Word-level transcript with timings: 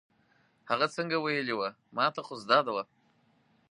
هغه 0.69 0.85
څنګه 0.95 1.17
ویلې 1.19 1.55
وه، 1.59 1.69
ما 1.95 2.05
ته 2.15 2.21
خو 2.25 2.33
زده 2.43 2.71
وه. 2.75 2.83